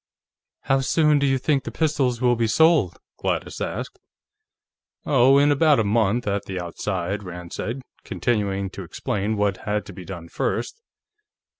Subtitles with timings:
[0.61, 3.99] "How soon do you think the pistols will be sold?" Gladys asked.
[5.05, 9.85] "Oh, in about a month, at the outside," Rand said, continuing to explain what had
[9.85, 10.81] to be done first.